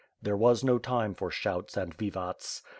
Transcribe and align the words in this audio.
There 0.19 0.35
was 0.35 0.63
no 0.63 0.79
time 0.79 1.13
for 1.13 1.29
shouts 1.29 1.77
and 1.77 1.93
vivats. 1.93 2.63